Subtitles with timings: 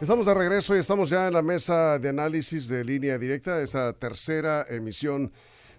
[0.00, 3.92] Estamos de regreso y estamos ya en la mesa de análisis de línea directa, esa
[3.92, 5.32] tercera emisión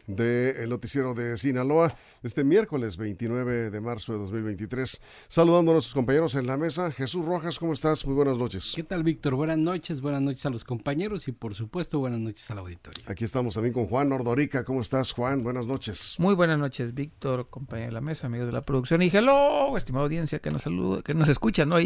[0.07, 5.01] del noticiero de Sinaloa, este miércoles 29 de marzo de 2023.
[5.27, 6.91] Saludando a nuestros compañeros en la mesa.
[6.91, 8.05] Jesús Rojas, ¿cómo estás?
[8.05, 8.73] Muy buenas noches.
[8.75, 9.35] ¿Qué tal, Víctor?
[9.35, 13.03] Buenas noches, buenas noches a los compañeros y por supuesto buenas noches al auditorio.
[13.07, 14.63] Aquí estamos también con Juan Ordorica.
[14.63, 15.43] ¿Cómo estás, Juan?
[15.43, 16.15] Buenas noches.
[16.19, 19.01] Muy buenas noches, Víctor, compañero de la mesa, amigos de la producción.
[19.01, 21.79] Y hello, estimada audiencia que nos saluda, que nos escucha, ¿no?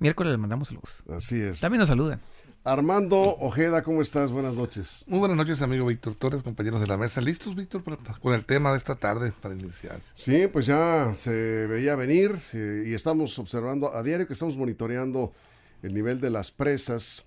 [0.00, 1.02] Miércoles les mandamos saludos.
[1.14, 1.60] Así es.
[1.60, 2.20] También nos saludan.
[2.64, 4.32] Armando Ojeda, ¿cómo estás?
[4.32, 5.04] Buenas noches.
[5.06, 7.20] Muy buenas noches, amigo Víctor Torres, compañeros de la mesa.
[7.20, 7.82] ¿Listos, Víctor,
[8.18, 10.00] con el tema de esta tarde para iniciar?
[10.14, 15.34] Sí, pues ya se veía venir y estamos observando a diario que estamos monitoreando
[15.82, 17.26] el nivel de las presas,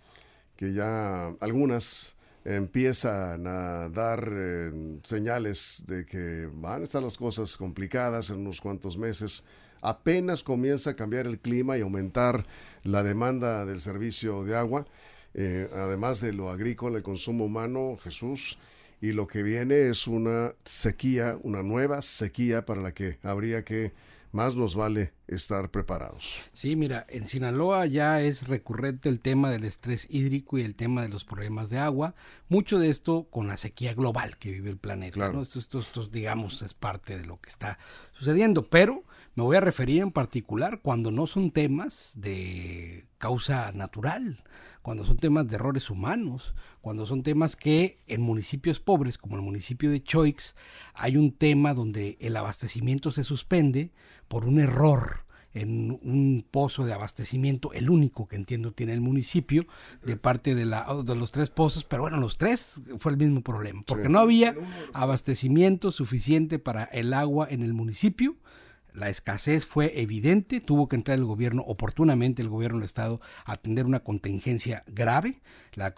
[0.56, 7.56] que ya algunas empiezan a dar eh, señales de que van a estar las cosas
[7.56, 9.44] complicadas en unos cuantos meses
[9.84, 12.46] apenas comienza a cambiar el clima y aumentar
[12.84, 14.88] la demanda del servicio de agua,
[15.34, 18.58] eh, además de lo agrícola, el consumo humano, Jesús,
[19.02, 23.92] y lo que viene es una sequía, una nueva sequía para la que habría que
[24.32, 26.40] más nos vale estar preparados.
[26.54, 31.04] Sí, mira, en Sinaloa ya es recurrente el tema del estrés hídrico y el tema
[31.04, 32.16] de los problemas de agua.
[32.50, 35.32] Mucho de esto con la sequía global que vive el planeta.
[35.40, 37.78] Esto, esto, esto, digamos, es parte de lo que está
[38.12, 38.64] sucediendo.
[38.64, 39.04] Pero
[39.36, 44.44] me voy a referir en particular cuando no son temas de causa natural,
[44.82, 49.42] cuando son temas de errores humanos, cuando son temas que en municipios pobres como el
[49.42, 50.56] municipio de Choix
[50.94, 53.92] hay un tema donde el abastecimiento se suspende
[54.28, 59.66] por un error en un pozo de abastecimiento, el único que entiendo tiene el municipio,
[60.04, 63.42] de parte de, la, de los tres pozos, pero bueno, los tres fue el mismo
[63.42, 64.56] problema, porque no había
[64.94, 68.36] abastecimiento suficiente para el agua en el municipio,
[68.94, 73.54] la escasez fue evidente, tuvo que entrar el gobierno oportunamente, el gobierno del Estado, a
[73.54, 75.42] atender una contingencia grave.
[75.74, 75.94] La,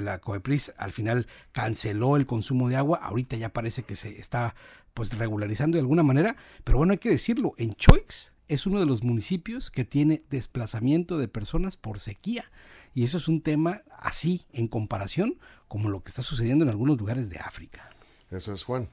[0.00, 4.54] la COEPRIS al final canceló el consumo de agua, ahorita ya parece que se está
[4.94, 8.86] pues regularizando de alguna manera, pero bueno, hay que decirlo, en Choix es uno de
[8.86, 12.50] los municipios que tiene desplazamiento de personas por sequía.
[12.94, 16.98] Y eso es un tema así en comparación como lo que está sucediendo en algunos
[16.98, 17.88] lugares de África.
[18.28, 18.88] Eso es Juan.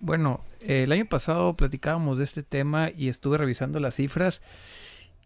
[0.00, 4.42] Bueno, el año pasado platicábamos de este tema y estuve revisando las cifras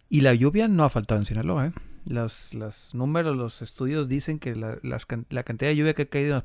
[0.08, 1.66] y la lluvia no ha faltado en Sinaloa.
[1.66, 1.72] ¿eh?
[2.04, 2.50] Los,
[2.92, 6.44] números, los estudios dicen que la, la cantidad de lluvia que ha caído en los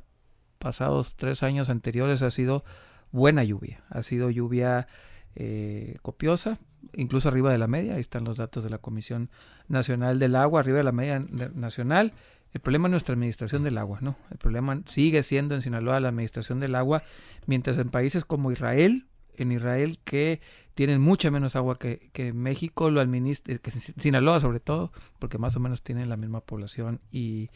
[0.58, 2.64] pasados tres años anteriores ha sido
[3.12, 3.84] buena lluvia.
[3.90, 4.88] Ha sido lluvia
[5.36, 6.60] eh, copiosa,
[6.94, 7.96] incluso arriba de la media.
[7.96, 9.30] Ahí están los datos de la Comisión
[9.68, 11.20] Nacional del Agua, arriba de la media
[11.54, 12.14] nacional.
[12.54, 14.16] El problema es nuestra administración del agua, ¿no?
[14.30, 17.04] El problema sigue siendo en Sinaloa la administración del agua,
[17.48, 20.40] mientras en países como Israel, en Israel que
[20.76, 25.56] tienen mucha menos agua que, que México, lo administra, que Sinaloa sobre todo, porque más
[25.56, 27.50] o menos tienen la misma población y,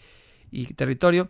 [0.52, 1.30] y territorio,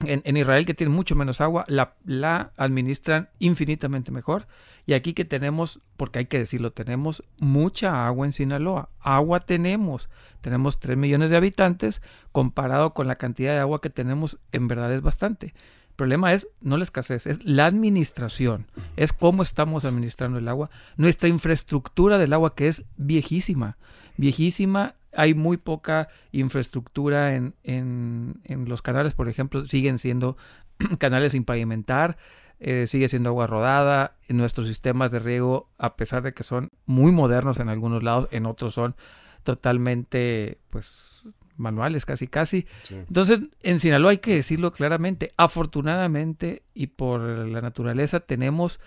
[0.00, 4.46] en, Israel, que tiene mucho menos agua, la, la administran infinitamente mejor.
[4.86, 8.88] Y aquí que tenemos, porque hay que decirlo, tenemos mucha agua en Sinaloa.
[9.00, 10.08] Agua tenemos.
[10.40, 12.00] Tenemos 3 millones de habitantes,
[12.32, 15.46] comparado con la cantidad de agua que tenemos, en verdad es bastante.
[15.46, 18.66] El problema es no la escasez, es la administración,
[18.96, 23.76] es cómo estamos administrando el agua, nuestra infraestructura del agua que es viejísima,
[24.16, 30.36] viejísima hay muy poca infraestructura en, en, en los canales, por ejemplo, siguen siendo
[30.98, 32.16] canales sin pavimentar,
[32.60, 36.70] eh, sigue siendo agua rodada, en nuestros sistemas de riego, a pesar de que son
[36.86, 38.96] muy modernos en algunos lados, en otros son
[39.44, 41.22] totalmente, pues,
[41.56, 42.66] manuales casi casi.
[42.90, 48.80] Entonces, en Sinaloa hay que decirlo claramente, afortunadamente y por la naturaleza tenemos,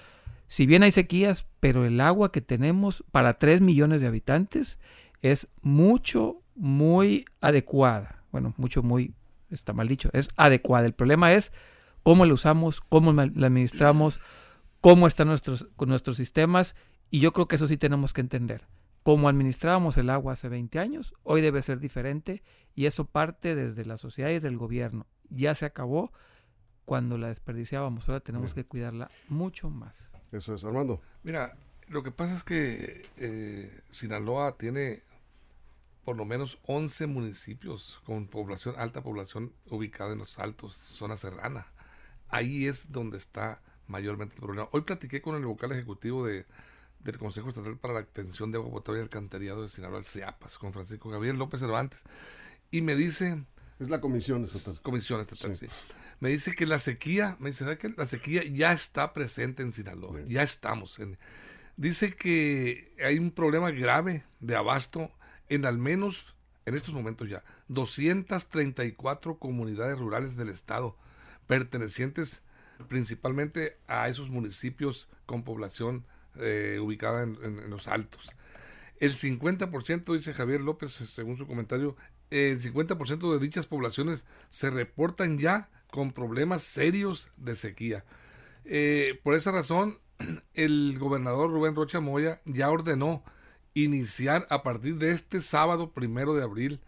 [0.48, 4.78] si bien hay sequías, pero el agua que tenemos para 3 millones de habitantes
[5.22, 8.24] es mucho, muy adecuada.
[8.32, 9.14] Bueno, mucho, muy,
[9.50, 10.86] está mal dicho, es adecuada.
[10.86, 11.52] El problema es
[12.04, 14.20] cómo la usamos, cómo la administramos,
[14.80, 16.76] cómo están nuestros, nuestros sistemas,
[17.10, 18.66] y yo creo que eso sí tenemos que entender.
[19.04, 22.44] Cómo administrábamos el agua hace 20 años, hoy debe ser diferente,
[22.76, 25.08] y eso parte desde la sociedad y del gobierno.
[25.30, 26.12] Ya se acabó
[26.86, 30.10] cuando la desperdiciábamos, ahora tenemos que cuidarla mucho más.
[30.32, 31.02] Eso es, Armando.
[31.24, 31.56] Mira,
[31.88, 35.04] lo que pasa es que eh, Sinaloa tiene
[36.04, 41.68] por lo menos 11 municipios con población, alta población ubicada en los altos, zona serrana.
[42.30, 44.70] Ahí es donde está mayormente el problema.
[44.72, 46.46] Hoy platiqué con el vocal ejecutivo de,
[47.00, 50.58] del Consejo Estatal para la Atención de Agua Potable y Alcantarillado de Sinaloa, el CIAPAS,
[50.58, 52.00] con Francisco Gabriel López Cervantes,
[52.72, 53.44] y me dice...
[53.80, 54.80] Es la comisión estatal.
[54.82, 55.68] Comisión estatal, sí.
[56.20, 60.22] Me dice que la sequía, me dice, que La sequía ya está presente en Sinaloa,
[60.26, 61.18] ya estamos en...
[61.78, 65.12] Dice que hay un problema grave de abasto
[65.52, 70.96] en al menos en estos momentos ya, 234 comunidades rurales del estado,
[71.46, 72.42] pertenecientes
[72.88, 76.06] principalmente a esos municipios con población
[76.38, 78.34] eh, ubicada en, los altos.
[79.00, 81.98] El 50%, dice Javier López, según su comentario,
[82.30, 88.06] el 50% de dichas poblaciones se reportan ya con problemas serios de sequía.
[88.64, 90.00] Eh, por esa razón,
[90.54, 93.24] el gobernador Rubén Rocha Moya ya ordenó
[93.74, 96.82] iniciar a partir de este sábado primero de abril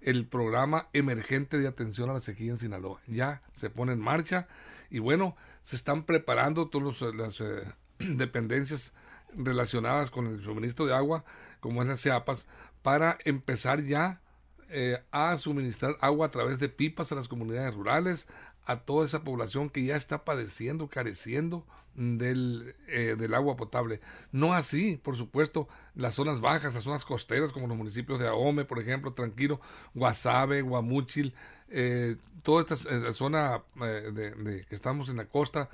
[0.00, 3.00] el programa emergente de atención a la sequía en Sinaloa.
[3.06, 4.46] Ya se pone en marcha
[4.90, 7.64] y bueno, se están preparando todas las eh,
[7.98, 8.92] dependencias
[9.34, 11.24] relacionadas con el suministro de agua,
[11.60, 12.46] como es la CEAPAS,
[12.82, 14.20] para empezar ya
[14.68, 18.26] eh, a suministrar agua a través de pipas a las comunidades rurales,
[18.66, 21.64] a toda esa población que ya está padeciendo, careciendo
[21.94, 24.00] del, eh, del, agua potable.
[24.32, 28.64] No así, por supuesto, las zonas bajas, las zonas costeras, como los municipios de Ahome,
[28.64, 29.60] por ejemplo, Tranquilo,
[29.94, 31.34] Guasave, Guamúchil,
[31.68, 35.70] eh, toda esta eh, zona de, de, que estamos en la costa,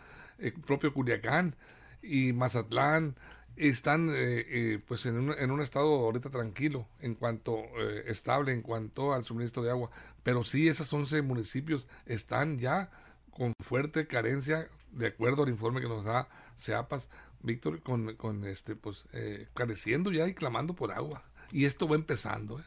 [0.67, 1.57] propio Culiacán
[2.03, 3.17] y Mazatlán,
[3.57, 9.13] están eh, eh, pues en un, estado ahorita tranquilo en cuanto eh, estable en cuanto
[9.13, 9.91] al suministro de agua.
[10.23, 12.91] Pero sí esos 11 municipios están ya
[13.31, 17.09] con fuerte carencia de acuerdo al informe que nos da Seapas
[17.43, 19.07] Víctor con, con este pues
[19.55, 21.25] careciendo ya y clamando por agua.
[21.51, 22.61] Y esto va empezando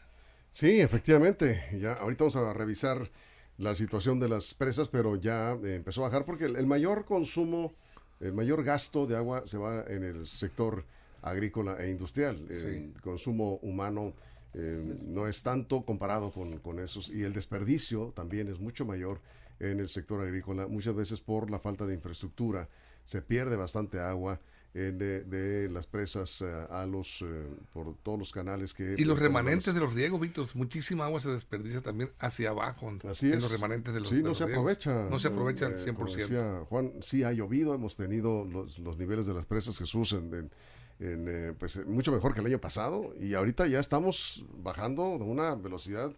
[0.52, 1.70] sí efectivamente.
[1.80, 3.10] Ya ahorita vamos a revisar
[3.58, 7.74] la situación de las presas pero ya empezó a bajar porque el mayor consumo
[8.20, 10.86] el mayor gasto de agua se va en el sector
[11.22, 12.46] agrícola e industrial.
[12.50, 14.14] El consumo humano
[14.54, 19.20] eh, no es tanto comparado con, con, esos y el desperdicio también es mucho mayor
[19.60, 22.70] en el sector agrícola, muchas veces por la falta de infraestructura.
[23.04, 24.40] Se pierde bastante agua
[24.76, 29.74] de, las presas eh, a los eh, por todos los canales que y los remanentes
[29.74, 33.94] de los riegos Víctor muchísima agua se desperdicia también hacia abajo Así en los remanentes
[33.94, 37.32] de los sí no se aprovecha no se aprovecha al 100% eh, Juan sí ha
[37.32, 40.52] llovido hemos tenido los, los niveles de las presas Jesús en,
[41.00, 45.56] en, pues mucho mejor que el año pasado y ahorita ya estamos bajando de una
[45.56, 46.12] velocidad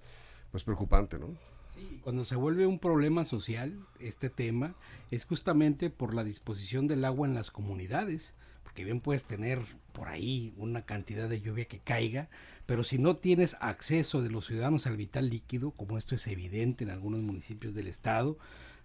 [0.50, 1.27] pues preocupante no
[1.75, 4.74] Sí, cuando se vuelve un problema social este tema
[5.12, 8.33] es justamente por la disposición del agua en las comunidades
[8.77, 9.59] que bien puedes tener
[9.91, 12.29] por ahí una cantidad de lluvia que caiga,
[12.68, 16.83] pero si no tienes acceso de los ciudadanos al vital líquido, como esto es evidente
[16.83, 18.38] en algunos municipios del estado,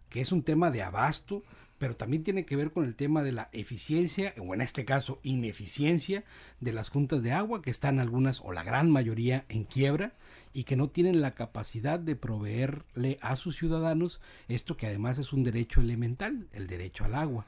[0.08, 1.42] que es un tema de abasto,
[1.76, 5.20] pero también tiene que ver con el tema de la eficiencia, o en este caso
[5.24, 6.24] ineficiencia,
[6.60, 10.14] de las juntas de agua, que están algunas o la gran mayoría en quiebra
[10.54, 15.34] y que no tienen la capacidad de proveerle a sus ciudadanos esto que además es
[15.34, 17.44] un derecho elemental, el derecho al agua.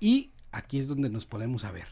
[0.00, 1.88] Y aquí es donde nos ponemos a ver.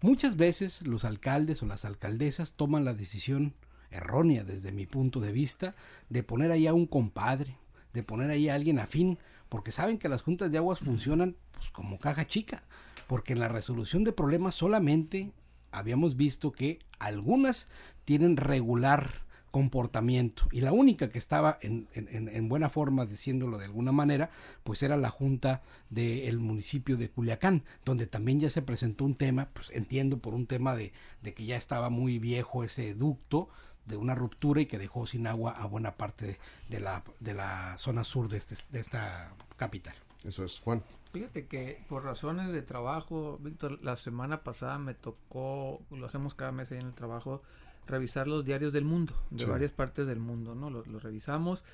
[0.00, 3.54] Muchas veces los alcaldes o las alcaldesas toman la decisión
[3.90, 5.74] errónea desde mi punto de vista
[6.08, 7.56] de poner ahí a un compadre,
[7.92, 9.18] de poner ahí a alguien afín,
[9.48, 12.64] porque saben que las juntas de aguas funcionan pues, como caja chica,
[13.06, 15.32] porque en la resolución de problemas solamente
[15.70, 17.68] habíamos visto que algunas
[18.04, 20.44] tienen regular comportamiento.
[20.52, 24.30] Y la única que estaba en, en, buena forma, diciéndolo de alguna manera,
[24.64, 29.48] pues era la Junta del municipio de Culiacán, donde también ya se presentó un tema,
[29.52, 30.92] pues entiendo por un tema de,
[31.22, 33.48] de que ya estaba muy viejo ese ducto,
[33.88, 36.38] de una ruptura y que dejó sin agua a buena parte
[36.68, 39.94] de, la, de la zona sur de, este, de esta capital.
[40.24, 40.82] Eso es, Juan.
[41.12, 46.52] Fíjate que por razones de trabajo, Víctor, la semana pasada me tocó, lo hacemos cada
[46.52, 47.42] mes ahí en el trabajo,
[47.86, 50.68] revisar los diarios del mundo, de varias partes del mundo, ¿no?
[50.68, 51.64] Los, revisamos.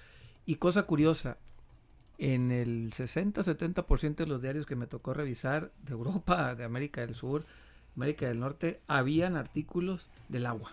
[0.47, 1.39] Y cosa curiosa,
[2.19, 7.17] en el 60-70% de los diarios que me tocó revisar de Europa, de América del
[7.17, 7.45] Sur,
[7.97, 10.71] América del Norte, habían artículos del agua,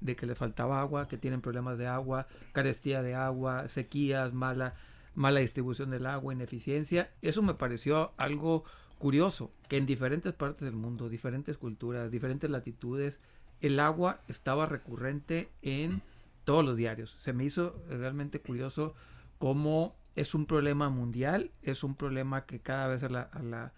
[0.00, 4.74] de que le faltaba agua, que tienen problemas de agua, carestía de agua, sequías, mala,
[5.14, 7.10] mala distribución del agua, ineficiencia.
[7.22, 8.64] Eso me pareció algo
[8.98, 13.20] curioso, que en diferentes partes del mundo, diferentes culturas, diferentes latitudes,
[13.60, 16.02] el agua estaba recurrente en
[16.44, 17.16] todos los diarios.
[17.20, 18.94] Se me hizo realmente curioso
[19.38, 23.72] cómo es un problema mundial, es un problema que cada vez a la, a la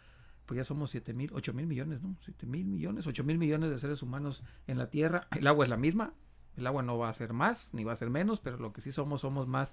[0.47, 2.17] pues ya somos 7 mil, 8 mil millones, ¿no?
[2.21, 5.27] 7 mil millones, 8 mil millones de seres humanos en la Tierra.
[5.37, 6.13] El agua es la misma,
[6.57, 8.81] el agua no va a ser más, ni va a ser menos, pero lo que
[8.81, 9.73] sí somos, somos más,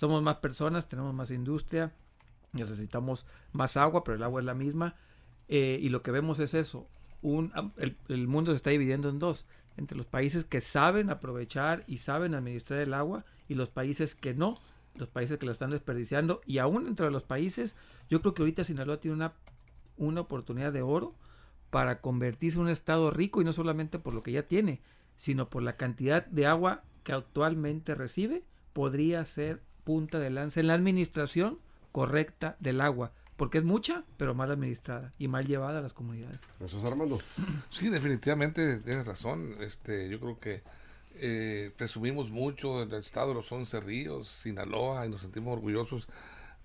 [0.00, 1.92] somos más personas, tenemos más industria,
[2.54, 4.94] necesitamos más agua, pero el agua es la misma.
[5.46, 6.88] Eh, y lo que vemos es eso,
[7.20, 7.52] un,
[8.08, 9.44] el, mundo se está dividiendo en dos,
[9.76, 14.32] entre los países que saben aprovechar y saben administrar el agua y los países que
[14.32, 14.58] no,
[14.94, 17.76] los países que lo están desperdiciando y aún entre los países,
[18.08, 19.34] yo creo que ahorita Sinaloa tiene una,
[19.98, 21.14] una oportunidad de oro
[21.68, 24.80] para convertirse en un estado rico y no solamente por lo que ya tiene,
[25.18, 30.68] sino por la cantidad de agua que actualmente recibe podría ser punta de lanza en
[30.68, 31.58] la administración
[31.90, 36.38] correcta del agua porque es mucha, pero mal administrada y mal llevada a las comunidades.
[36.64, 37.18] ¿Eso es Armando?
[37.70, 39.56] Sí, definitivamente tienes razón.
[39.60, 40.62] Este, yo creo que
[41.16, 46.06] eh, presumimos mucho del estado de los once ríos, Sinaloa, y nos sentimos orgullosos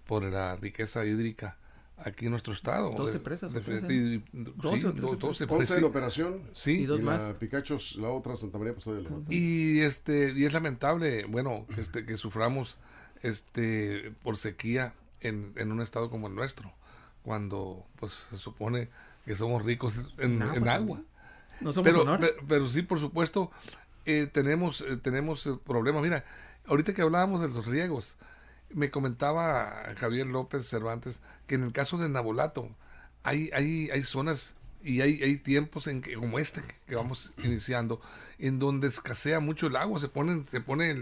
[0.06, 1.58] por la riqueza hídrica
[1.98, 2.92] aquí en nuestro estado.
[2.92, 3.54] 12 presas.
[3.54, 5.78] 12, sí, 12, presas.
[5.78, 6.42] en operación.
[6.52, 6.82] Sí.
[6.82, 7.22] Y, dos más.
[7.22, 8.86] la Picachos, la otra, Santa María, pues
[9.30, 12.78] Y, este, y es lamentable, bueno, que, este, que suframos
[13.22, 16.72] este, por sequía en, en un estado como el nuestro,
[17.24, 18.90] cuando pues se supone
[19.26, 21.02] que somos ricos en, agua.
[21.62, 23.52] No somos pero, pero, sí, por supuesto,
[24.06, 26.02] eh, tenemos, eh, tenemos eh, problemas.
[26.02, 26.26] Mira,
[26.68, 28.16] ahorita que hablábamos de los riegos,
[28.70, 32.70] me comentaba Javier López Cervantes que en el caso de Nabolato
[33.24, 34.55] hay, hay, hay zonas
[34.86, 38.00] y hay, hay tiempos en que, como este que vamos iniciando,
[38.38, 40.96] en donde escasea mucho el agua, se pone, se pone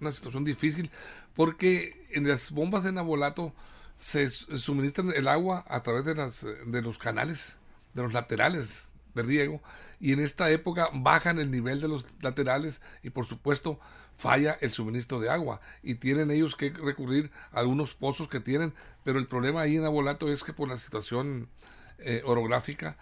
[0.00, 0.90] una situación difícil
[1.34, 3.52] porque en las bombas de Nabolato
[3.96, 7.58] se suministran el agua a través de, las, de los canales,
[7.94, 9.60] de los laterales de riego,
[9.98, 13.80] y en esta época bajan el nivel de los laterales y por supuesto
[14.16, 15.60] falla el suministro de agua.
[15.82, 19.82] Y tienen ellos que recurrir a algunos pozos que tienen, pero el problema ahí en
[19.82, 21.48] Nabolato es que por la situación
[21.98, 22.96] eh, orográfica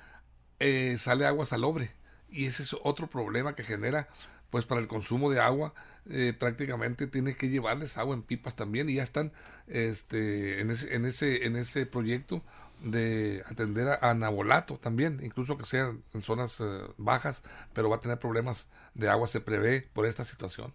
[0.58, 1.90] eh, sale agua salobre.
[2.28, 4.08] Y ese es otro problema que genera
[4.50, 5.74] pues para el consumo de agua.
[6.08, 8.88] Eh, prácticamente tiene que llevarles agua en pipas también.
[8.88, 9.32] Y ya están
[9.66, 12.42] este, en, ese, en, ese, en ese proyecto
[12.82, 18.00] de atender a, Nabolato también, incluso que sean en zonas eh, bajas, pero va a
[18.00, 20.72] tener problemas de agua, se prevé por esta situación.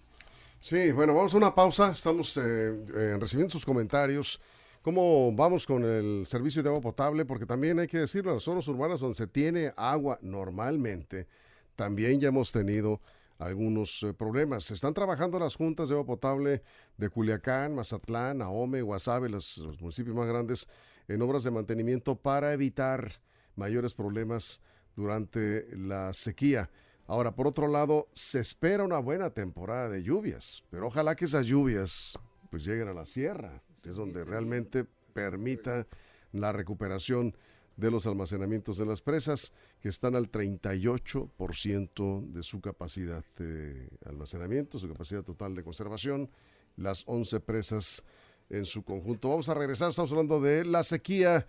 [0.60, 4.40] Sí, bueno, vamos a una pausa, estamos eh, recibiendo sus comentarios.
[4.82, 7.24] ¿Cómo vamos con el servicio de agua potable?
[7.24, 11.28] Porque también hay que decirlo, en las zonas urbanas donde se tiene agua normalmente,
[11.76, 13.00] también ya hemos tenido
[13.38, 14.72] algunos eh, problemas.
[14.72, 16.64] Están trabajando las juntas de agua potable
[16.98, 20.68] de Culiacán, Mazatlán, Ahome, Guasave, los, municipios más grandes,
[21.08, 23.22] en obras de mantenimiento para evitar
[23.56, 24.62] mayores problemas
[24.96, 26.72] durante la sequía.
[27.06, 31.46] Ahora, por otro lado, se espera una buena temporada de lluvias, pero ojalá que esas
[31.46, 32.18] lluvias
[32.50, 35.88] pues lleguen a la sierra, es donde realmente permita
[36.32, 37.36] la recuperación
[37.78, 44.78] de los almacenamientos de las presas, que están al 38% de su capacidad de almacenamiento,
[44.78, 46.30] su capacidad total de conservación,
[46.78, 48.04] las 11 presas
[48.50, 49.30] en su conjunto.
[49.30, 51.48] Vamos a regresar, estamos hablando de la sequía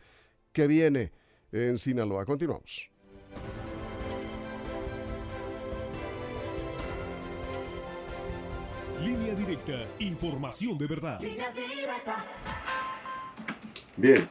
[0.52, 1.12] que viene
[1.50, 2.24] en Sinaloa.
[2.24, 2.88] Continuamos.
[9.02, 11.20] Línea directa, información de verdad.
[13.96, 14.28] Bien,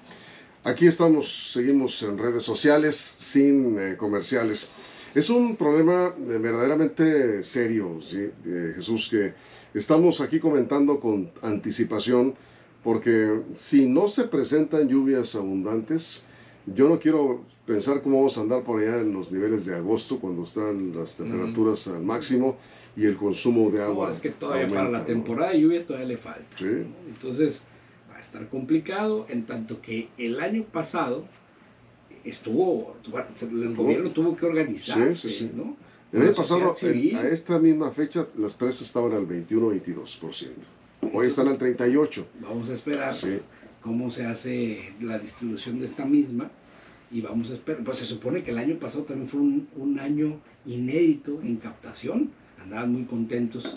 [0.64, 4.72] Aquí estamos, seguimos en redes sociales sin eh, comerciales.
[5.16, 8.30] Es un problema eh, verdaderamente serio, ¿sí?
[8.76, 9.34] Jesús, que
[9.74, 12.36] estamos aquí comentando con anticipación,
[12.84, 16.26] porque si no se presentan lluvias abundantes,
[16.66, 20.20] yo no quiero pensar cómo vamos a andar por allá en los niveles de agosto,
[20.20, 22.58] cuando están las temperaturas al máximo
[22.96, 24.08] y el consumo de agua.
[24.08, 26.58] No, es que todavía para la temporada de lluvias todavía le falta.
[26.58, 26.86] ¿Sí?
[27.08, 27.62] Entonces,
[28.22, 31.26] estar complicado, en tanto que el año pasado
[32.24, 32.96] estuvo,
[33.42, 35.76] el gobierno tuvo que organizarse, ¿no?
[36.14, 40.50] El año pasado, a esta misma fecha, las presas estaban al 21-22%.
[41.14, 42.26] Hoy están al 38%.
[42.42, 43.12] Vamos a esperar
[43.82, 46.50] cómo se hace la distribución de esta misma
[47.12, 47.84] y vamos a esperar.
[47.84, 52.32] Pues se supone que el año pasado también fue un, un año inédito en captación.
[52.62, 53.76] Andaban muy contentos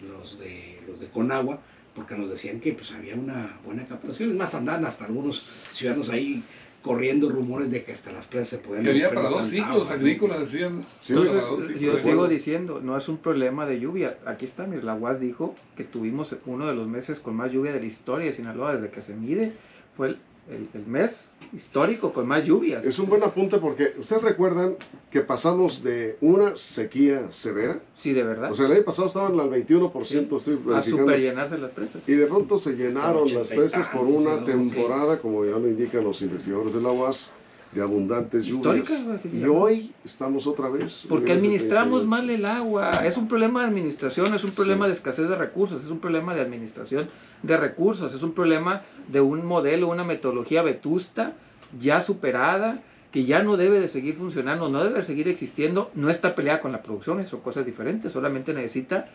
[0.00, 1.60] los de, los de Conagua
[1.94, 4.30] porque nos decían que pues había una buena captación.
[4.30, 6.42] Es más, andaban hasta algunos ciudadanos ahí
[6.86, 8.84] corriendo rumores de que hasta las presas se podían...
[8.84, 10.86] Que había para dos ciclos agrícolas, decían.
[11.08, 14.18] Entonces, yo sigo diciendo, no es un problema de lluvia.
[14.24, 17.80] Aquí está, la UAS dijo que tuvimos uno de los meses con más lluvia de
[17.80, 19.52] la historia de Sinaloa desde que se mide.
[19.96, 22.84] Fue el el, mes histórico con más lluvias.
[22.84, 24.76] Es un buen apunte porque ustedes recuerdan
[25.10, 27.80] que pasamos de una sequía severa.
[27.98, 28.50] Sí, de verdad.
[28.50, 30.40] O sea, el año pasado estaban al 21%.
[30.40, 30.58] Sí.
[30.74, 32.02] a super llenarse las presas.
[32.06, 36.22] Y de pronto se llenaron las presas por una temporada, como ya lo indican los
[36.22, 37.34] investigadores de la UAS,
[37.76, 39.04] de abundantes lluvias.
[39.30, 41.06] Y hoy estamos otra vez.
[41.08, 43.06] Porque administramos mal el agua.
[43.06, 46.34] Es un problema de administración, es un problema de escasez de recursos, es un problema
[46.34, 47.08] de administración
[47.42, 51.34] de recursos, es un problema de un modelo, una metodología vetusta,
[51.78, 52.80] ya superada,
[53.12, 56.60] que ya no debe de seguir funcionando, no debe de seguir existiendo, no está peleada
[56.60, 59.08] con la producción, son cosas diferentes, solamente necesita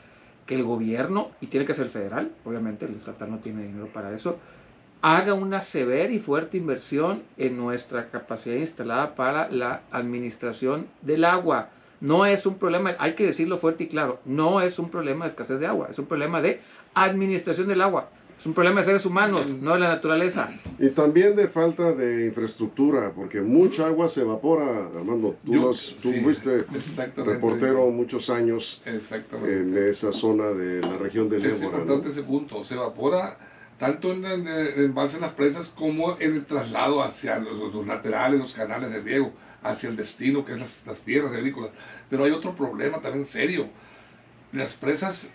[0.46, 4.14] que el gobierno, y tiene que ser federal, obviamente el estatal no tiene dinero para
[4.16, 4.38] eso,
[5.02, 11.70] haga una severa y fuerte inversión en nuestra capacidad instalada para la administración del agua.
[12.02, 15.30] No es un problema, hay que decirlo fuerte y claro, no es un problema de
[15.32, 16.60] escasez de agua, es un problema de
[16.94, 18.10] administración del agua.
[18.40, 20.50] Es un problema de seres humanos, no de la naturaleza.
[20.80, 25.36] Y también de falta de infraestructura, porque mucha agua se evapora, Armando.
[25.46, 26.66] Tú, Yo- los- tú sí, fuiste
[27.18, 29.60] reportero muchos años Exactamente.
[29.60, 31.78] en esa zona de la región del Es Ébora.
[31.78, 31.84] ¿no?
[31.84, 32.66] importante ese punto.
[32.66, 33.38] Se evapora
[33.82, 37.74] tanto en el, en el embalse en las presas como en el traslado hacia los,
[37.74, 39.34] los laterales, los canales de riego,
[39.64, 41.72] hacia el destino que es las, las tierras agrícolas.
[42.08, 43.68] Pero hay otro problema también serio.
[44.54, 45.32] Las presas,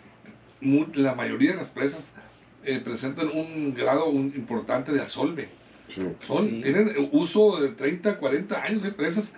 [0.61, 2.13] la mayoría de las presas
[2.65, 5.49] eh, presentan un grado un- importante de asolve.
[5.89, 6.03] Sí.
[6.25, 6.61] Son, Sí.
[6.63, 9.35] Tienen uso de 30, 40 años de presas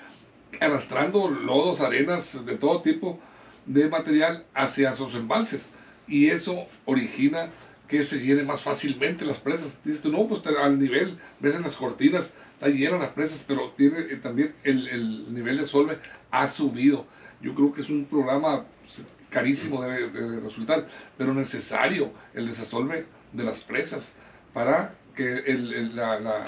[0.61, 3.19] arrastrando lodos, arenas de todo tipo
[3.65, 5.71] de material hacia sus embalses.
[6.07, 7.51] Y eso origina
[7.89, 9.77] que se llenen más fácilmente las presas.
[9.85, 13.73] Dices tú, no, pues al nivel, ves en las cortinas, está lleno las presas, pero
[13.77, 15.99] tiene eh, también el, el nivel de solve
[16.31, 17.07] ha subido.
[17.41, 23.07] Yo creo que es un programa pues, carísimo debe, debe resultar, pero necesario el desasolve
[23.33, 24.15] de las presas
[24.53, 26.47] para que el- el- la, la-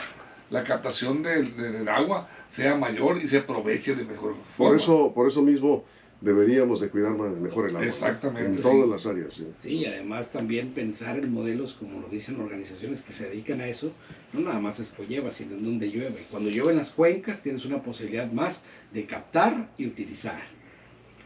[0.50, 4.70] la captación del, de- del agua sea mayor y se aproveche de mejor forma.
[4.70, 5.85] Por eso, por eso mismo
[6.21, 7.87] deberíamos de cuidar más- mejor el agua.
[7.87, 8.62] Exactamente, En sí.
[8.62, 9.33] todas las áreas.
[9.35, 9.47] sí.
[9.62, 13.69] Sí, y además también pensar en modelos, como lo dicen organizaciones que se dedican a
[13.69, 13.93] eso,
[14.33, 16.27] no nada más es que lleva, sino en donde llueve.
[16.31, 18.62] Cuando llueve en las cuencas tienes una posibilidad más
[18.93, 20.43] de captar y utilizar.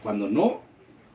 [0.01, 0.61] Cuando no,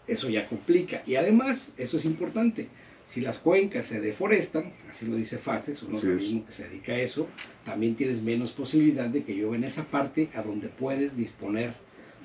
[0.06, 1.02] eso ya complica.
[1.06, 2.68] Y además, eso es importante,
[3.06, 7.00] si las cuencas se deforestan, así lo dice FACES, un organismo que se dedica a
[7.00, 7.26] eso,
[7.64, 11.72] también tienes menos posibilidad de que llueva en esa parte a donde puedes disponer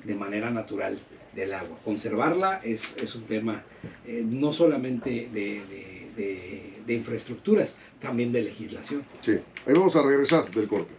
[0.04, 1.00] de manera natural
[1.36, 1.78] del agua.
[1.84, 3.64] Conservarla es, es un tema
[4.06, 9.04] eh, no solamente de, de- de- de infraestructuras, también de legislación.
[9.22, 9.40] Sí.
[9.66, 10.94] Ahí vamos a regresar del corte.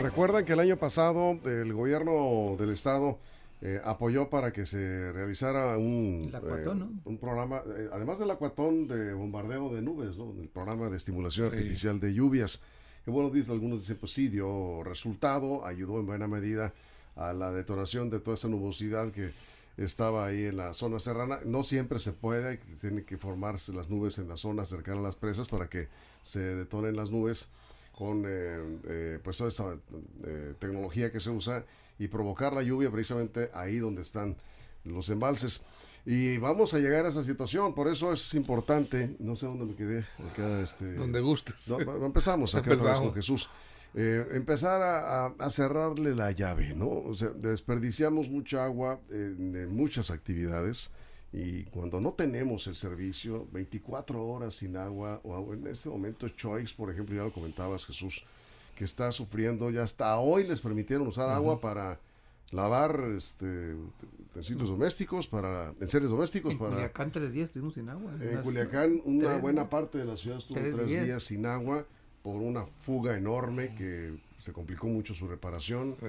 [0.00, 3.18] Recuerdan que el año pasado el gobierno del estado
[3.62, 7.00] eh, apoyó para que se realizara un, acuatón, eh, ¿no?
[7.04, 10.34] un programa, eh, además del acuatón de bombardeo de nubes, ¿no?
[10.40, 11.56] el programa de estimulación Sí.
[11.56, 12.62] artificial de lluvias.
[13.04, 16.72] Que bueno, dicen, algunos dicen, pues sí, dio resultado, ayudó en buena medida
[17.16, 19.32] a la detonación de toda esa nubosidad que
[19.76, 21.40] estaba ahí en la zona serrana.
[21.44, 25.16] No siempre se puede, tienen que formarse las nubes en la zona cercana a las
[25.16, 25.88] presas para que
[26.22, 27.50] se detonen las nubes
[28.00, 29.74] con eh, eh, pues toda esa
[30.24, 31.66] eh, tecnología que se usa
[31.98, 34.36] y provocar la lluvia precisamente ahí donde están
[34.84, 35.62] los embalses.
[36.06, 39.74] Y vamos a llegar a esa situación, por eso es importante, no sé dónde me
[39.74, 40.94] quedé, acá este...
[40.94, 41.68] Donde gustes.
[41.68, 43.00] No, empezamos acá Empezamos.
[43.00, 43.50] con Jesús.
[43.92, 46.88] Eh, empezar a, a- a cerrarle la llave, ¿no?
[46.88, 50.90] O sea, desperdiciamos mucha agua en, en muchas actividades
[51.32, 56.74] y cuando no tenemos el servicio, 24 horas sin agua, o en este momento Choice,
[56.76, 58.24] por ejemplo, ya lo comentabas Jesús,
[58.74, 62.00] que está sufriendo, ya hasta hoy les permitieron usar agua para
[62.50, 63.74] lavar este,
[64.30, 66.70] utensilios domésticos, para enseres domésticos, En para...
[66.72, 68.12] Culiacán tres días estuvimos sin agua.
[68.20, 71.04] En Culiacán, una tres, buena parte de la ciudad estuvo tres, Tres días.
[71.04, 71.22] días.
[71.22, 71.84] sin agua
[72.22, 75.94] por una fuga enorme que se complicó mucho su reparación.
[76.00, 76.06] Sí.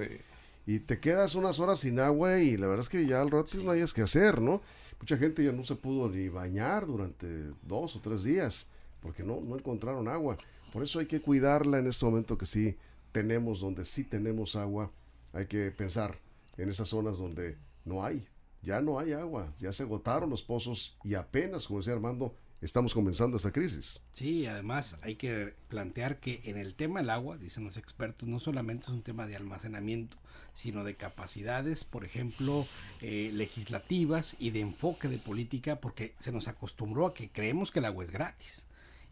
[0.66, 3.56] Y te quedas unas horas sin agua y la verdad es que ya al rato
[3.62, 4.62] no hayas que hacer, ¿no?
[5.00, 7.26] Mucha gente ya no se pudo ni bañar durante
[7.62, 8.68] dos o tres días
[9.00, 10.38] porque no, no encontraron agua.
[10.72, 12.76] Por eso hay que cuidarla en este momento que sí
[13.10, 14.90] tenemos, donde sí tenemos agua.
[15.32, 16.18] Hay que pensar
[16.56, 18.26] en esas zonas donde no hay.
[18.62, 22.94] Ya no hay agua, ya se agotaron los pozos y apenas, como decía Armando, estamos
[22.94, 24.00] comenzando esta crisis.
[24.12, 28.38] Sí, además hay que plantear que en el tema del agua, dicen los expertos, no
[28.38, 30.16] solamente es un tema de almacenamiento,
[30.54, 32.66] sino de capacidades, por ejemplo,
[33.00, 37.80] eh, legislativas y de enfoque de política, porque se nos acostumbró a que creemos que
[37.80, 38.64] el agua es gratis.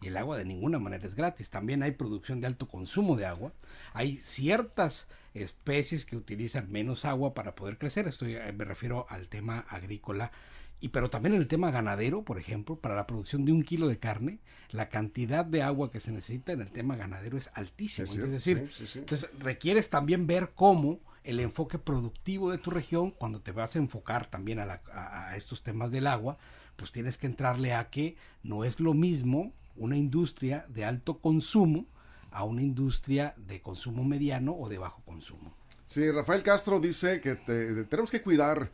[0.02, 1.50] Y el agua de ninguna manera es gratis.
[1.50, 3.52] También hay producción de alto consumo de agua.
[3.92, 8.08] Hay ciertas especies que utilizan menos agua para poder crecer.
[8.08, 10.32] Estoy, eh, me refiero al tema agrícola
[10.80, 13.86] y pero también en el tema ganadero, por ejemplo, para la producción de un kilo
[13.88, 14.38] de carne,
[14.70, 18.08] la cantidad de agua que se necesita en el tema ganadero es altísima.
[18.08, 18.98] Es decir, sí, sí, sí.
[19.00, 23.78] entonces requieres también ver cómo el enfoque productivo de tu región, cuando te vas a
[23.78, 26.38] enfocar también a, la- a estos temas del agua,
[26.76, 31.86] pues tienes que entrarle a que no es lo mismo una industria de alto consumo
[32.30, 35.52] a una industria de consumo mediano o de bajo consumo.
[35.86, 38.70] Sí, Rafael Castro dice que te- tenemos que cuidar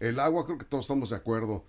[0.00, 1.64] el agua, creo que todos estamos de acuerdo.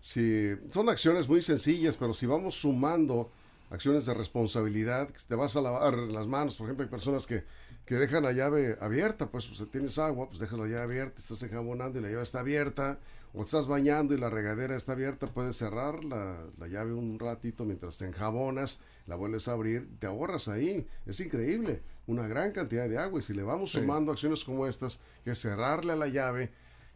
[0.00, 3.30] Si, son acciones muy sencillas, pero si vamos sumando
[3.70, 7.44] acciones de responsabilidad, que te vas a lavar las manos, por ejemplo, hay personas que,
[7.86, 11.42] que dejan la llave abierta, pues, sea, tienes agua, pues dejas la llave abierta, estás
[11.42, 12.98] enjabonando y la llave está abierta,
[13.34, 17.64] o estás bañando y la regadera está abierta, puedes cerrar la, la llave un ratito
[17.64, 20.86] mientras te enjabonas, la vuelves a abrir, te ahorras ahí.
[21.06, 23.20] Es increíble, una gran cantidad de agua.
[23.20, 26.52] Y si le vamos sumando acciones como estas, que cerrarle a la llave,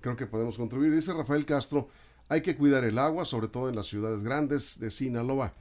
[0.06, 0.94] creo que podemos contribuir.
[0.94, 1.88] Dice Rafael Castro,
[2.28, 5.52] hay que cuidar el agua, sobre todo en las ciudades grandes de Sinaloa.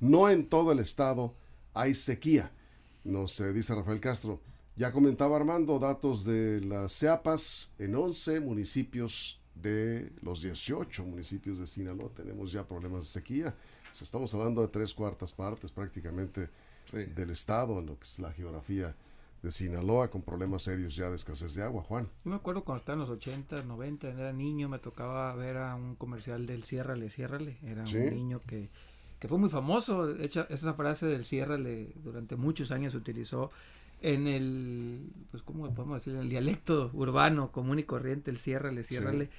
[0.00, 1.34] No en todo el estado
[1.74, 2.50] hay sequía.
[3.04, 4.40] No sé, dice Rafael Castro.
[4.74, 11.66] Ya comentaba Armando datos de las CEAPAS en 11 municipios de los 18 municipios de
[11.66, 12.08] Sinaloa.
[12.16, 13.54] Tenemos ya problemas de sequía.
[14.00, 16.48] estamos hablando de tres cuartas partes prácticamente
[16.90, 18.96] del estado en lo que es la geografía
[19.42, 22.08] de Sinaloa con problemas serios ya de escasez de agua, Juan.
[22.24, 25.74] Yo me acuerdo cuando estaba en los 80, 90, era niño, me tocaba ver a
[25.74, 27.56] un comercial del ciérrale, ciérrale.
[27.62, 28.68] Era un niño que,
[29.18, 30.14] que fue muy famoso.
[30.16, 33.50] Hecha, esa frase del ciérrale durante muchos años se utilizó
[34.02, 36.14] en el, pues, ¿cómo podemos decir?
[36.14, 39.30] En el dialecto urbano común y corriente, el ciérrale, ciérrale.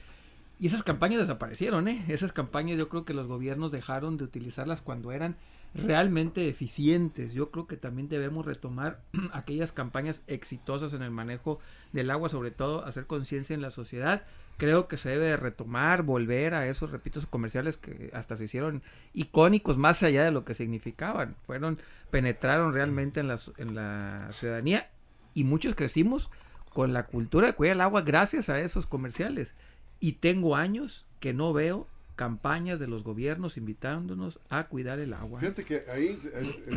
[0.60, 2.06] Y esas campañas desaparecieron, ¿eh?
[2.08, 5.36] Esas campañas yo creo que los gobiernos dejaron de utilizarlas cuando eran
[5.74, 7.34] realmente eficientes.
[7.34, 9.02] Yo creo que también debemos retomar
[9.34, 11.60] aquellas campañas exitosas en el manejo
[11.94, 14.24] del agua, sobre todo hacer conciencia en la sociedad.
[14.58, 19.78] Creo que se debe retomar, volver a esos, repito, comerciales que hasta se hicieron icónicos
[19.78, 21.36] más allá de lo que significaban.
[21.48, 21.80] Fueron,
[22.12, 24.90] penetraron realmente en la, en la ciudadanía
[25.34, 26.30] y muchos crecimos
[26.70, 29.54] con la cultura de cuidar el agua gracias a esos comerciales.
[30.00, 31.88] Y tengo años que no veo
[32.22, 35.40] campañas de los gobiernos invitándonos a cuidar el agua.
[35.40, 36.20] Fíjate que ahí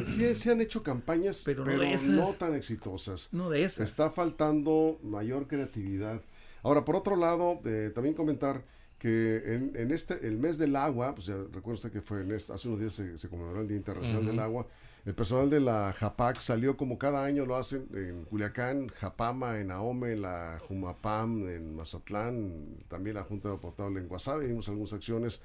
[0.07, 3.29] sí, se han hecho campañas, pero, no, tan exitosas.
[3.31, 3.91] No de esas.
[3.91, 6.23] Está faltando mayor creatividad.
[6.63, 8.63] Ahora, por otro lado, eh, también comentar
[8.99, 12.67] que en, este, el mes del agua, pues ya recuerda que fue en este, hace
[12.67, 14.67] unos días se, conmemoró el Día Internacional del Agua,
[15.05, 19.71] el personal de la JAPAC salió como cada año lo hacen en Culiacán, Japama, en
[19.71, 24.47] Ahome, la Jumapam, en Mazatlán, también la Junta de Potable en Guasave.
[24.47, 25.43] Vimos algunas acciones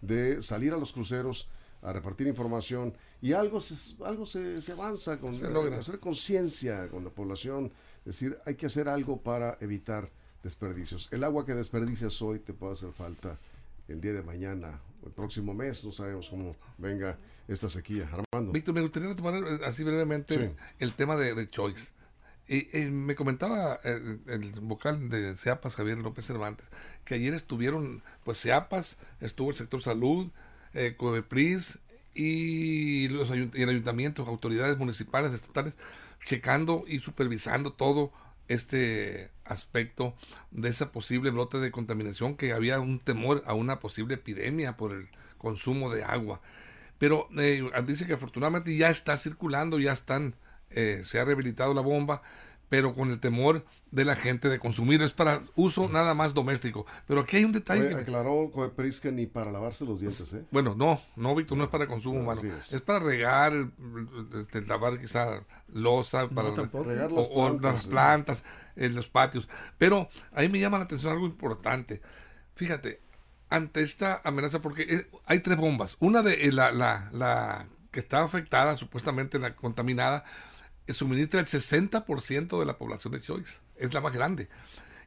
[0.00, 1.48] de salir a los cruceros
[1.82, 5.34] a repartir información y algo se, algo se, avanza con
[5.74, 10.08] hacer conciencia con la población, es decir, hay que hacer algo para evitar
[10.42, 11.08] desperdicios.
[11.10, 13.38] El agua que desperdicias hoy te puede hacer falta
[13.88, 17.18] el día de mañana o el próximo mes, no sabemos cómo venga
[17.52, 18.04] esta sequía.
[18.04, 18.52] Armando.
[18.52, 21.92] Víctor, me gustaría tomar eh, así brevemente el tema de, Choice.
[22.48, 24.20] Y, me comentaba el,
[24.60, 26.66] vocal de CEAPAS, Javier López Cervantes,
[27.04, 30.30] que ayer estuvieron, pues CEAPAS, estuvo el sector salud,
[30.74, 30.96] eh,
[32.14, 35.74] y, los y el ayuntamiento, autoridades municipales, estatales,
[36.24, 38.12] checando y supervisando todo
[38.48, 40.14] este aspecto
[40.50, 44.92] de esa posible brote de contaminación, que había un temor a una posible epidemia por
[44.92, 46.40] el consumo de agua.
[47.02, 50.36] Pero eh, dice que afortunadamente ya está circulando, ya están,
[50.70, 52.22] eh, se ha rehabilitado la bomba,
[52.68, 55.02] pero con el temor de la gente de consumir.
[55.02, 56.86] Es para uso nada más doméstico.
[57.08, 57.88] Pero aquí hay un detalle.
[57.88, 58.52] Oye, aclaró
[59.02, 60.44] que ni para lavarse los dientes, ¿eh?
[60.52, 62.40] Bueno, no, no, Víctor, no es para consumo humano.
[62.40, 62.80] Es.
[62.82, 63.52] para regar,
[64.40, 68.44] este, lavar quizá losa, para regar las o, plantas, las plantas
[68.76, 69.48] en los patios.
[69.76, 72.00] Pero ahí me llama la atención algo importante.
[72.54, 73.00] Fíjate,
[73.52, 75.98] ante esta amenaza porque eh, hay tres bombas.
[76.00, 80.24] Una de eh, la, la, la que está afectada, supuestamente la contaminada,
[80.86, 83.60] eh, suministra el 60% de la población de Choice.
[83.76, 84.48] Es la más grande.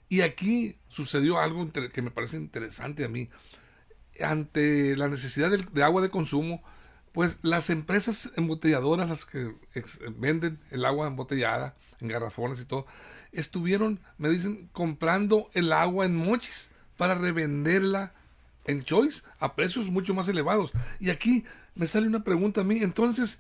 [0.10, 3.30] Y aquí sucedió algo que me parece interesante a mí.
[4.22, 6.64] Ante la necesidad de, agua de consumo,
[7.14, 9.56] pues las empresas embotelladoras, las que
[10.18, 12.86] venden el agua embotellada en garrafones y todo,
[13.32, 18.14] estuvieron, me dicen, comprando el agua en mochis para revenderla
[18.66, 20.72] en Choice a precios mucho más elevados.
[21.00, 23.40] Y aquí me sale una pregunta a mí, entonces,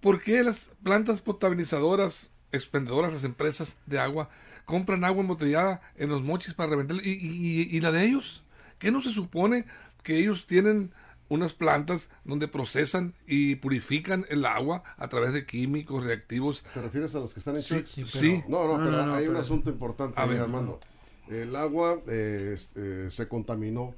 [0.00, 4.28] ¿por qué las plantas potabilizadoras, expendedoras, las empresas de agua,
[4.64, 7.02] compran agua embotellada en los mochis para revenderla?
[7.04, 8.44] ¿Y, y, la de ellos?
[8.78, 9.64] ¿Qué no se supone
[10.02, 10.92] que ellos tienen
[11.28, 16.64] unas plantas donde procesan y purifican el agua a través de químicos, reactivos?
[16.74, 18.04] ¿Te refieres a los que están en Choice?
[18.06, 18.42] Sí.
[18.48, 20.80] No, no, pero hay un asunto importante, a ver, Armando.
[21.28, 23.94] El agua eh, este, se contaminó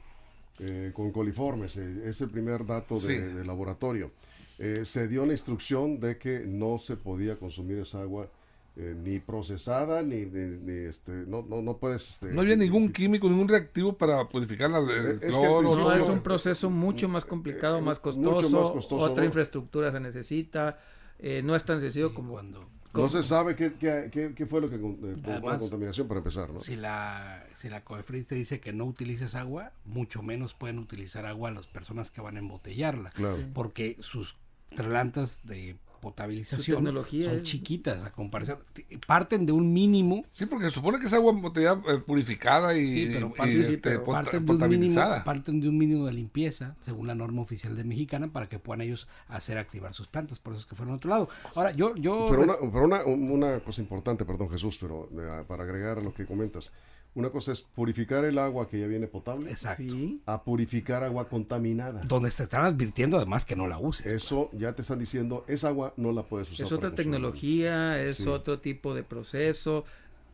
[0.61, 1.77] eh, con coliformes.
[1.77, 4.13] Eh, es el primer dato de, laboratorio.
[4.59, 8.29] Eh, se dio la instrucción de que no se podía consumir esa agua
[8.77, 10.29] ni procesada ni,
[10.89, 14.81] este no no no puedes este, no había ningún químico ningún reactivo para purificar la
[15.23, 20.81] es, no, es un proceso mucho más complicado más costoso, otra infraestructura se necesita
[21.45, 24.77] no es tan sencillo como cuando no se sabe qué, qué, qué, fue lo que
[24.77, 26.61] eh, provocó la contaminación para empezar, ¿no?
[26.61, 31.27] Si la, si la COEFRIS te dice que no utilices agua, mucho menos pueden utilizar
[31.27, 33.13] agua las personas que van a embotellarla.
[33.53, 34.37] Porque sus
[34.75, 36.85] plantas de potabilización
[37.25, 38.59] son chiquitas a comparación.
[39.07, 40.25] Parten de un mínimo.
[40.33, 44.47] Sí, porque se supone que es agua botella eh, purificada y, sí, pero este, parten,
[44.47, 48.29] de un mínimo, parten de un mínimo de limpieza, según la norma oficial de Mexicana,
[48.29, 50.39] para que puedan ellos hacer activar sus plantas.
[50.39, 51.29] Por eso es que fueron a otro lado.
[51.57, 51.95] Ahora, yo...
[51.97, 56.03] yo pero, una, pero una, una cosa importante, perdón Jesús, pero eh, para agregar a
[56.03, 56.73] lo que comentas.
[57.15, 59.51] Una cosa es purificar el agua que ya viene potable.
[59.51, 59.95] Exacto.
[60.27, 62.01] A purificar agua contaminada.
[62.03, 64.07] Donde te están advirtiendo además que no la uses.
[64.07, 66.67] Eso ya te están diciendo, esa agua no la puedes usar.
[66.67, 69.85] Es otra tecnología, es otro tipo de proceso,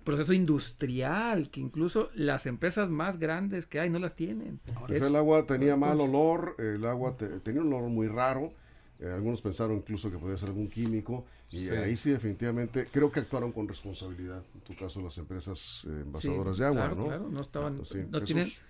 [0.05, 4.61] proceso industrial, que incluso las empresas más grandes que hay no las tienen.
[4.89, 8.53] el agua tenía mal olor, el agua tenía un olor muy raro
[9.01, 13.21] eh, algunos pensaron incluso que podía ser algún químico y ahí sí definitivamente creo que
[13.21, 14.43] actuaron con responsabilidad.
[14.55, 17.07] En tu caso las empresas eh, envasadoras de agua, ¿no?
[17.07, 17.81] Claro, no estaban.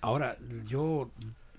[0.00, 1.10] Ahora yo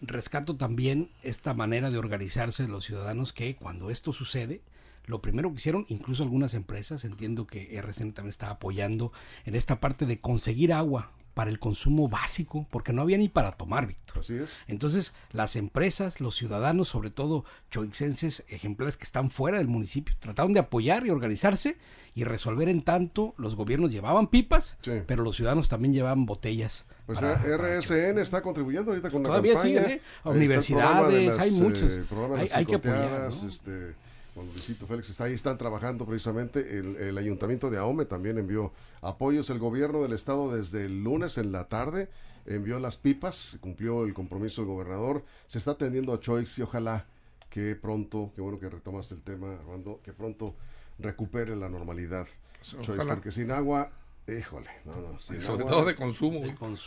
[0.01, 4.61] rescato también esta manera de organizarse de los ciudadanos que cuando esto sucede
[5.05, 9.11] lo primero que hicieron, incluso algunas empresas, entiendo que RCN también está apoyando
[9.45, 13.53] en esta parte de conseguir agua para el consumo básico, porque no había ni para
[13.53, 14.19] tomar, Víctor.
[14.19, 14.59] Así es.
[14.67, 20.53] Entonces, las empresas, los ciudadanos, sobre todo choixenses, ejemplares que están fuera del municipio, trataron
[20.53, 21.77] de apoyar y organizarse
[22.13, 24.77] y resolver en tanto, los gobiernos llevaban pipas,
[25.07, 26.85] pero los ciudadanos también llevaban botellas.
[27.07, 29.81] Pues RSN está contribuyendo ahorita con la Todavía campaña.
[29.81, 30.01] ¿eh?
[30.23, 31.91] Universidades, hay muchos.
[31.91, 32.05] Eh,
[32.53, 33.31] hay, que apoyar.
[33.31, 33.95] Este,
[34.33, 36.77] cuando Luisito Félix está ahí, están trabajando precisamente.
[36.77, 39.49] El, ayuntamiento de Ahome también envió apoyos.
[39.49, 42.09] El gobierno del estado desde el lunes en la tarde
[42.45, 45.23] envió las pipas, cumplió el compromiso del gobernador.
[45.47, 47.05] Se está atendiendo a Choix y ojalá
[47.49, 50.55] que pronto, qué bueno que retomaste el tema, Armando, que pronto
[50.97, 52.27] recupere la normalidad.
[52.61, 53.91] Choix, porque sin agua
[54.27, 55.19] Híjole, no, no.
[55.19, 56.41] sobre todo de consumo.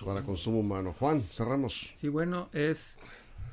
[0.04, 0.94] Para consumo humano.
[0.98, 1.92] Juan, cerramos.
[1.96, 2.96] Sí, bueno, es,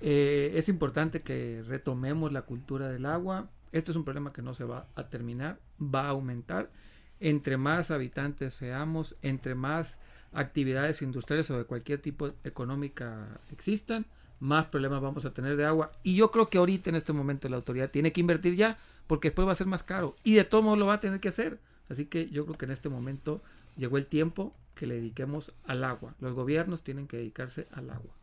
[0.01, 3.49] eh, es importante que retomemos la cultura del agua.
[3.71, 6.69] Esto es un problema que no se va a terminar, va a aumentar.
[7.19, 9.99] Entre más habitantes seamos, entre más
[10.33, 14.05] actividades industriales o de cualquier tipo económica existan,
[14.39, 15.91] más problemas vamos a tener de agua.
[16.03, 19.29] Y yo creo que ahorita en este momento la autoridad tiene que invertir ya, porque
[19.29, 20.15] después va a ser más caro.
[20.23, 21.59] Y de todo modo lo va a tener que hacer.
[21.89, 23.41] Así que yo creo que en este momento
[23.77, 26.15] llegó el tiempo que le dediquemos al agua.
[26.19, 28.13] Los gobiernos tienen que dedicarse al agua.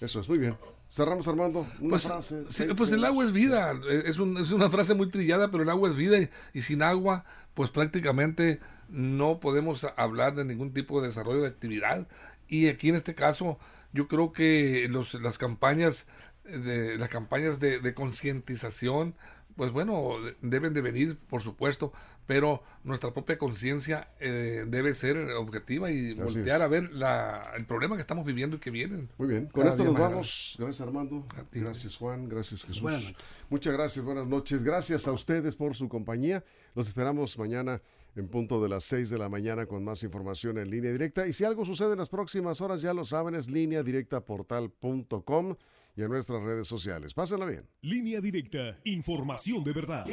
[0.00, 0.56] Eso es, muy bien.
[0.90, 1.66] Cerramos, Armando.
[1.78, 2.44] Una pues, frase.
[2.76, 3.78] pues el agua es vida.
[3.88, 6.18] Es, es, una frase muy trillada, pero el agua es vida.
[6.52, 12.08] Y, sin agua, pues prácticamente no podemos hablar de ningún tipo de desarrollo de actividad.
[12.48, 13.58] Y aquí en este caso,
[13.92, 16.06] yo creo que los, las campañas
[16.44, 19.14] de las campañas de, de concientización
[19.60, 21.92] pues bueno, deben de venir, por supuesto,
[22.26, 27.94] pero nuestra propia conciencia eh, debe ser objetiva y voltear a ver la, el problema
[27.94, 29.10] que estamos viviendo y que vienen.
[29.18, 30.56] Muy bien, con esto nos vamos.
[30.58, 33.14] Gracias Armando, gracias Juan, gracias Jesús.
[33.50, 34.62] Muchas gracias, buenas noches.
[34.62, 36.42] Gracias a ustedes por su compañía.
[36.74, 37.82] Los esperamos mañana
[38.16, 41.26] en punto de las 6 de la mañana con más información en línea directa.
[41.26, 45.56] Y si algo sucede en las próximas horas, ya lo saben, es línea directa portal.com
[46.00, 47.12] y en nuestras redes sociales.
[47.12, 47.68] Pásenla bien.
[47.82, 50.06] Línea directa, información de verdad.